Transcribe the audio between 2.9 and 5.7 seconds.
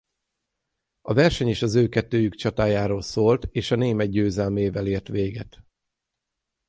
szólt és a német győzelmével ért véget.